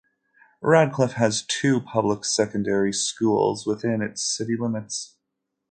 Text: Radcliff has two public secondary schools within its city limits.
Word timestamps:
Radcliff 0.63 1.11
has 1.11 1.45
two 1.45 1.79
public 1.79 2.25
secondary 2.25 2.91
schools 2.91 3.67
within 3.67 4.01
its 4.01 4.23
city 4.23 4.57
limits. 4.57 5.13